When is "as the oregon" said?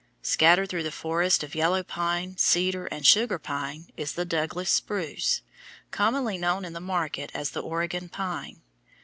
7.35-8.09